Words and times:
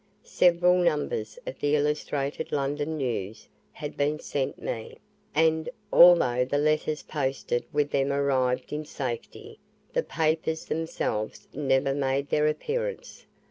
Several 0.23 0.77
numbers 0.77 1.37
of 1.45 1.59
the 1.59 1.75
"Illustrated 1.75 2.51
London 2.51 2.97
News" 2.97 3.47
had 3.71 3.95
been 3.95 4.17
sent 4.17 4.59
me, 4.59 4.97
and, 5.35 5.69
although 5.93 6.43
the 6.43 6.57
letters 6.57 7.03
posted 7.03 7.65
with 7.71 7.91
them 7.91 8.11
arrived 8.11 8.73
in 8.73 8.83
safety, 8.83 9.59
the 9.93 10.01
papers 10.01 10.65
themselves 10.65 11.47
never 11.53 11.93
made 11.93 12.29
their 12.31 12.47
appearance. 12.47 13.27